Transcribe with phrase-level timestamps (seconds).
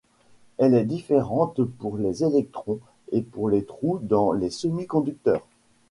[0.57, 2.79] Elle est différente pour les électrons
[3.11, 5.45] et pour les trous dans les semi-conducteurs.